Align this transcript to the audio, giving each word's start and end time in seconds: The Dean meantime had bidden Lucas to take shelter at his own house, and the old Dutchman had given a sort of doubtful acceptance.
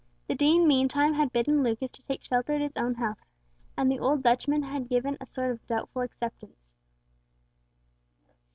The 0.27 0.33
Dean 0.33 0.67
meantime 0.67 1.13
had 1.13 1.31
bidden 1.31 1.61
Lucas 1.61 1.91
to 1.91 2.01
take 2.01 2.23
shelter 2.23 2.53
at 2.53 2.61
his 2.61 2.75
own 2.75 2.95
house, 2.95 3.29
and 3.77 3.91
the 3.91 3.99
old 3.99 4.23
Dutchman 4.23 4.63
had 4.63 4.89
given 4.89 5.15
a 5.21 5.27
sort 5.27 5.51
of 5.51 5.67
doubtful 5.67 6.01
acceptance. 6.01 6.73